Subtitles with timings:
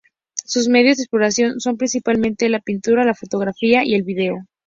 [0.45, 4.35] Sus medios de exploración son, principalmente, la pintura, la fotografía y el video.